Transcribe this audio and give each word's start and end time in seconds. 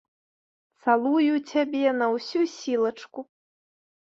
Цалую 0.85 1.35
цябе 1.51 1.93
на 1.99 2.09
ўсю 2.15 2.41
сілачку. 2.57 3.19